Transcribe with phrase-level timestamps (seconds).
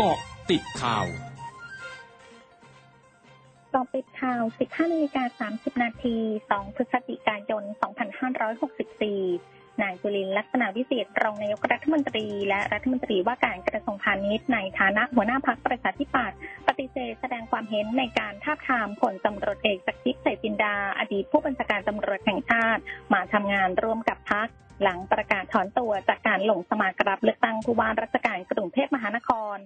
[0.00, 0.18] เกาะ
[0.50, 1.06] ติดข่าว
[3.74, 6.16] ต่อติดข่าว 15นาฬิกา30 นาที
[6.48, 7.64] 2 พฤศจิกายน
[8.52, 16.38] 2564 นายจุลินลักษณะวิเศษรองนายกรัฐมนตรี และรัฐมนตรีว่าการกระทรวงพาณิชย์ในฐานะหัวหน้าพักประชาธิปัตย์
[16.78, 22.82] ฏิเสธแสดงความเห็นในการทาบทามผลตำรวจเอกสักดิ์เสจินดา อดีตผู้บัญชาการตำรวจแห่งชาติ
[23.12, 24.48] มาทำงานร่วมกับพัก
[24.82, 29.56] หลังประกาศถอนตัวจากการลงสมัครรับเลือกตั้งผู้ว่าราชการกรุงเทพมหานคร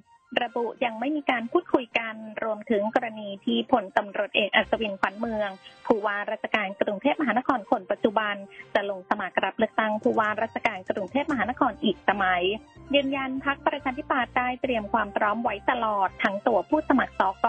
[0.42, 5.50] ระบุยังไม่มีการพูดคุยกันรวมถึงกรณีที่ผลตำรวจเอกอัศวินขวัญเมือง
[5.86, 8.34] ผู้ว่าราชการกรุงเทพมหานคร คนปัจจุบัน
[8.74, 12.42] จะลงสมัครรับเลือกตั้งผู้ว่าราชการกรุงเทพมหานครอีกสมัย
[12.94, 17.46] ยืนยันพักประชาธิปัตย์ได้เตรียมความพร้อมไว้ตลอด ทั้งตัวผู้สมัครสก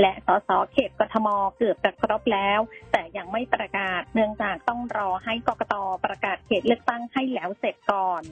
[0.00, 2.60] และสสเขตกทมเกือบจะครบแล้ว
[2.92, 8.22] แต่ยังไม่ประกาศเนื่องจากต้องรอให้กกตประกาศเขตเลือกตั้งให้แล้วเสร็จก่อน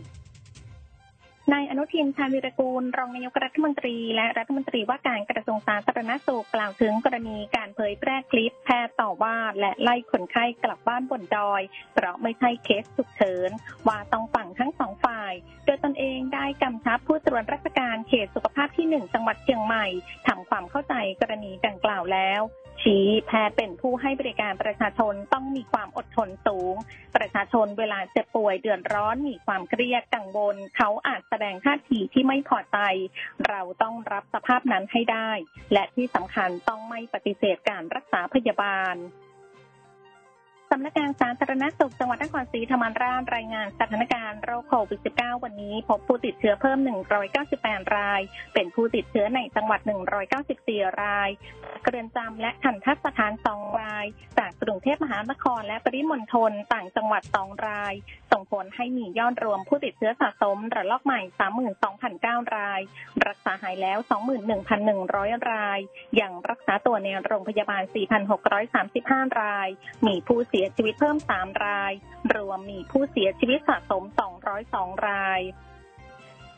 [1.52, 11.62] นายอนุทินชาญวิรกูล รองนายกรัฐมนตรี และรัฐมนตรีว่าการกระทรวงสาธารณสุขกล่าวถึงกรณีการเผยแพร่คลิปแพทย์ต่อว่าและไล่คนไข้กลับบ้านบนดอย
[11.94, 13.50] เพราะไม่ใช่เคสฉุกเฉิน
[13.88, 15.32] ว่าต้องฟังทั้งสองฝ่าย
[15.64, 19.86] โดยตนเองได้กำชับผู้ตรวจราชการเขตสุขภาพที่หนึ่งจังหวัดเชียงใหม่
[20.28, 22.42] ทำความเข้าใจกรณีดังกล่าวแล้ว
[22.82, 26.74] ชี้แพทย์เป็นผู้ให้บริการประชาชนต้องมีความอดทนสูง
[27.16, 32.78] ประชาชนเวลาเจ็บป่วยเดือดร้อนมีความเครียดกังวลเขาอาจสดงท่าทีที่ไม่พอใจ
[33.48, 35.30] เราต้องรับสภาพนั้นให้ได้
[35.72, 38.94] และที่สำคัญต้องไม่ปฏิเสธการรักษาพยาบาล
[40.76, 46.78] สำนักงานสาธารณสุขจังหวัดนครศรีธรรมราชรายงานสถานการณ์โรคโควิด -19 วันนี้พบผู้ติดเชื้อเพิ่ม
[47.36, 48.20] 198 ราย
[48.54, 49.80] เป็นผู้ติดเชื้อในจังหวัด
[50.40, 51.30] 194 ราย
[51.84, 54.06] เกรือนจำและทันทัศสถาน 2 ราย
[54.38, 57.94] จากกรุงเทพมหานครและปริมณฑลต่างจังหวัด 2 ราย
[58.32, 61.20] ส่งผลให้มียอดรวมผู้ติดเชื้อสะสมระลอกใหม่
[61.88, 62.80] 32,009 ราย
[63.26, 63.98] รักษาหายแล้ว
[64.74, 65.78] 21,100 ราย
[66.20, 67.82] ยังรักษาตัวในโรงพยาบาล
[68.60, 69.68] 4,635 ราย
[70.06, 71.92] มีผู้เสียยชีวิตเพิ่ม 3 ราย
[72.34, 74.04] รวมมีผู้เสียชีวิตสะสม
[74.54, 75.42] 202 ราย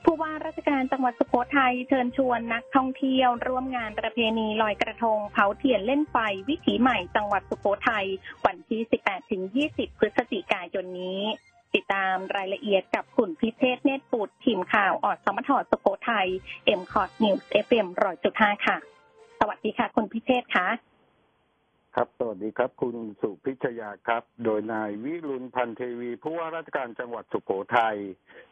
[0.04, 6.16] ผู้ว่าราชการจังหวัดสุโขทัยเชิญชวนนักท่องเที่ยว ร่วมงานประเพณีลอยกระทง เผาเทียนเล่นไฟ
[6.48, 8.06] วิถีใหม่จังหวัดสุโขทัย
[8.46, 8.80] วันที่
[9.70, 11.22] 18-20 พฤศจิกายนนี้
[11.74, 16.28] ติดตามรายละเอียดกับคุณพิเชษเนตรปุตทีมข่าวอสมท สุโขทัย
[16.66, 18.76] MCOT News FM ร้อยจุดห้าค่ะ
[19.40, 20.66] สวัสดีค่ะ คุณพิเชษค่ะ
[22.00, 27.96] ครับสวัสดีครับ คุณสุพิชยาครับ โดยนายวิรุณพันเทวีผู้ว่าราชการจังหวัดสุโขทัย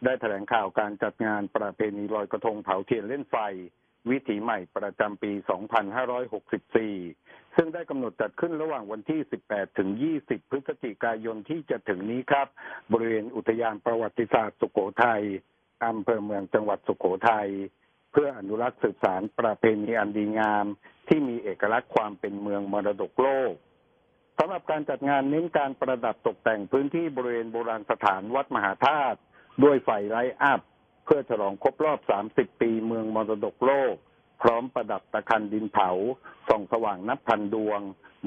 [0.05, 3.37] ได้แถลงข่าวการจัดงานประเพณีลอยกระทงเผาเทียนเล่นไฟ
[4.10, 5.32] วิถีใหม่ประจำปี
[6.65, 9.88] 2564 ซึ่งได้กำหนดจัดขึ้นระหว่างวันที่ 18 ถึง
[10.21, 12.49] 20 พฤศจิกายนที่จะถึงนี้ครับ
[12.93, 15.22] บริเวณอุทยานประวัติศาสตร์สุโขทัย
[15.87, 17.49] อำเภอเมืองจังหวัดสุโขทัย
[18.12, 20.66] เพื่ออนุรักษ์สืบสารประเพณีอันดีงาม
[21.09, 23.53] ที่มีเอกลักษณ์ความเป็นเมืองมรดกโลก
[24.38, 29.19] สำหรับการจัดงานเน้นการประดับตกแต่งพื้นที่บริเวณโบราณสถานวัดมหาธาตุ
[29.64, 30.60] ด้วยไฟ light up
[31.04, 31.98] เพื่อฉลองครบรอบ
[32.32, 33.94] 30 ปีเมืองมรดกโลก
[34.43, 35.91] พร้อมประดับตะคันดินเผา
[36.48, 37.81] ส่องสว่างนับพันดวง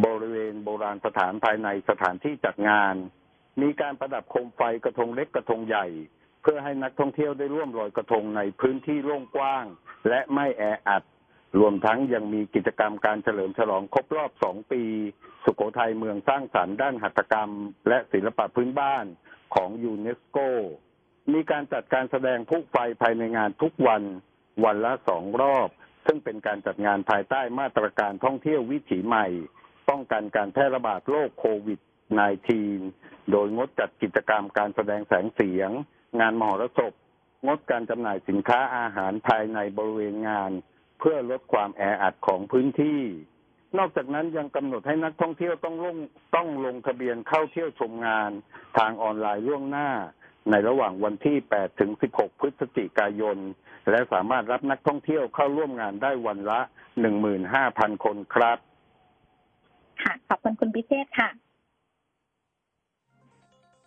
[0.06, 2.96] บริเวณโบราณสถานภายในสถานที่จัดงาน
[3.62, 5.86] มีการประดับโคมไฟกระทงเล็กกระทงใหญ่
[6.42, 9.66] เพื่อให้นักท่องเที่ยวได้ร่วมลอยกระทงในพื้นที่โล่งกว้าง
[10.10, 11.04] และไม่แออัด
[11.60, 14.82] รวมทั้งยังมีกิจกรรมการเฉลิมฉลองครบรอบสองปี
[15.44, 17.52] สุโขทัยเมืองสร้างสรรค์ด้านหัตถกรรม
[17.90, 19.06] และศิลปะพื้นบ้าน
[19.56, 20.38] ของยูเนสโก
[21.34, 24.04] มีการจัดการแสดงพลุไฟภายในงานทุกวัน
[24.66, 25.70] วันละสองรอบ
[26.06, 29.28] ซึ่งเป็นการจัดงานภายใต้มาตรการท่องเที่ยววิถีใหม่
[29.90, 31.80] ป้องกันการแพร่ระบาดโรคโควิด
[32.56, 35.70] -19 โดยงดจัดกิจกรรมการแสดงแสงเสียง
[36.20, 36.94] งานมหรสพ
[37.46, 40.52] งดการจำหน่ายสินค้าอาหารภายในบริเวณงาน
[41.00, 43.02] เพื่อลดความแออัดของพื้นที่
[43.78, 45.98] นอกจากนั้นยังกำหนดให้นักท่องเที่ยวต้องลง
[46.36, 48.32] ต้องลงทะเบียนเข้าเที่ยวชมงาน
[48.78, 49.90] ทางออนไลน์ล่วงหน้า
[50.50, 53.38] ในระหว่างวันที่ 8 ถึง 16 พฤศจิกายน
[53.90, 56.60] และสามารถรับนักท่องเที่ยวเข้าร่วมงานได้วันละ
[57.32, 58.58] 15,000 คนครับ
[60.02, 61.30] ค่ะ ขอบคุณคุณพิเชษค่ะ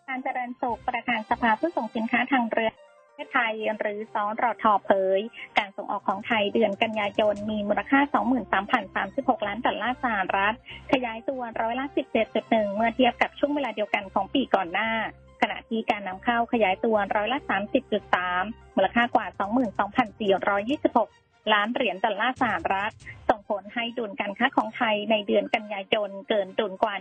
[0.08, 2.70] การเจริญสุขประธานสภาผู้ส่งสินค้าทางเรือ
[3.20, 5.20] ทศไทยหรือสรทเผย
[5.58, 8.00] การส่งออกของไทยเดือนกันยายนมีมูลค่า
[8.54, 10.54] 23,036 ล้านดอลลาร์สหรัฐ
[10.92, 11.86] ขยายตัวร้อยละ
[12.30, 14.90] 17.1 เมื่อเทียบกับช่วงเวลาเดียวกันของปีก่อนหน้า
[15.42, 17.38] ขณะที่การนำเข้าขยายตัวร้อยละ
[18.08, 19.26] 30.3 มูลค่ากว่า
[20.94, 22.92] 22,426 ล้านเหรียญดอลลาร์สหรัฐ
[23.28, 26.94] ส่งผลให้ดุลการค้าของไทยในเดือนกันยายนเกินดุลกว่า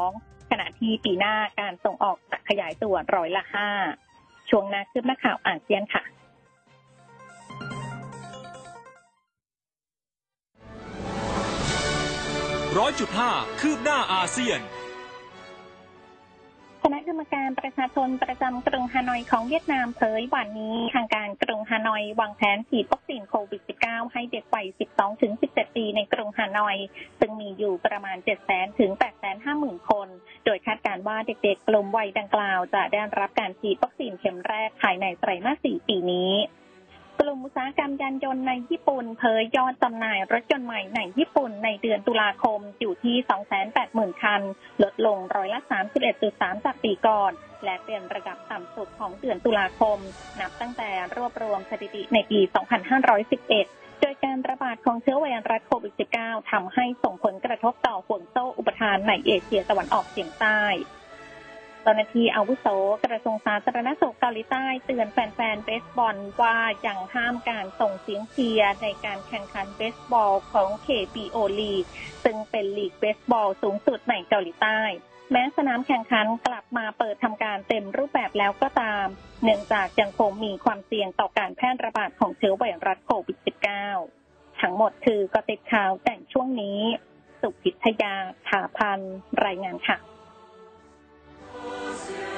[0.00, 3.42] 12 ขณะที่ปีหน้าการส่งออกจะขยายตัวร้อยละ
[3.96, 6.04] 5 ช่วงนาคืบหน้าข่าวอาเซียนค่ะ
[12.98, 14.60] คืบหน้าอาเซียน
[16.82, 26.76] คณะกรรมการประชาชนประจำกรุงฮานอยของเวียดนามเผยวันนี้ทางการกรุงฮานอยวางแผนฉีดวัคซีนโควิด -19 ให้เด็กวัย 12ถึง17 ปีในกรุงฮานอย
[27.20, 28.16] ซึ่งมีอยู่ประมาณ
[28.48, 28.90] 700,000 ถึง
[29.40, 30.08] 850,000 คน
[30.44, 36.32] โดยคาดการว่าเด็กๆกลุ่มวัยดังกล่าวจะได้รับการฉีดวัคซีนเข็มแรกภายในไตรมาส 4 ปีนี้
[37.28, 43.16] ลุมอุตสาหกรรมยานยนต์ในญี่ปุ่นเผยยอดจำหน่ายรถยนต์ใหม่ในญี่ปุ่นในเดือนตุลาคมอยู่ที่
[43.68, 44.42] 280,000 คัน
[44.82, 45.60] ลดลงร้อยละ
[46.12, 47.32] 31.3 จากปีก่อน
[47.64, 49.98] และเป็นระดับต่ำสุดของเดือนตุลาคม
[50.40, 52.40] นับตั้งแต่รวบรวมสถิติในปี
[53.20, 60.60] 2511 โดยการระบาดของเชื้อไวรัสโควิด -19 ทำให้ส่งผลกระทบต่อห่วงโซ่อุปทานในเอเชียตะวันออกเฉียงใต้
[61.86, 62.66] เจ้าหน้าที่อาวุโส
[63.04, 66.56] กระทรวงสาธารณสุขเกาหลีใต้ เตือนแฟนๆเบสบอลว่า
[66.86, 71.88] ยังห้ามการส่งเสียงเชียร์ในการแข่งขันเบสบอลของ KBO League
[72.24, 74.80] ซึ่งเป็นลีกเบสบอลสูงสุดในเกาหลีใต้
[75.32, 79.06] แม้สนามแข่งขันกลับมาเปิดทำการเต็มรูปแบบแล้วก็ตาม
[79.42, 83.38] เนื่องจากยังคงมีความเสี่ยงต่อการแพร่ระบาดของเชื้อไวรัสโควิด
[83.98, 86.78] -19 ทั้งหมดคือกติดข่าวแต่งช่วงนี้
[87.40, 88.14] สุพิทยา
[88.48, 89.00] ถาพัน
[89.46, 89.98] รายงานค่ะ
[91.58, 92.35] Oh,